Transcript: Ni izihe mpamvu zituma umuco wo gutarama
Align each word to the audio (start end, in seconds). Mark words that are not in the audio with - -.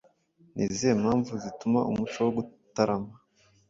Ni 0.53 0.61
izihe 0.67 0.93
mpamvu 1.01 1.31
zituma 1.43 1.79
umuco 1.89 2.17
wo 2.25 2.31
gutarama 2.37 3.13